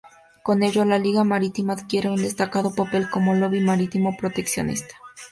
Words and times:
Con 0.41 0.63
ello, 0.63 0.83
la 0.83 0.97
Liga 0.97 1.23
Marítima 1.23 1.73
adquiere 1.73 2.09
un 2.09 2.15
destacado 2.15 2.73
papel 2.73 3.07
como 3.11 3.35
lobby 3.35 3.59
marítimo 3.59 4.17
proteccionista. 4.17 4.95